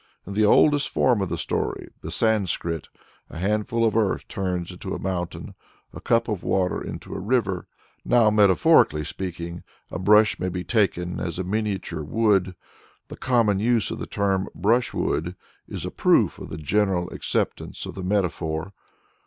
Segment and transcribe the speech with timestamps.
[0.25, 2.87] In the oldest form of the story, the Sanskrit,
[3.29, 5.53] a handful of earth turns into a mountain,
[5.93, 7.67] a cup of water into a river.
[8.03, 9.61] Now, metaphorically speaking,
[9.91, 12.55] a brush may be taken as a miniature wood;
[13.09, 15.35] the common use of the term brushwood
[15.67, 18.73] is a proof of the general acceptance of the metaphor.